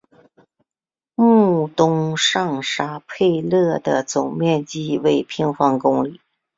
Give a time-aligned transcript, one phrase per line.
[1.13, 6.19] 穆东上沙佩勒的总面积为平方公里。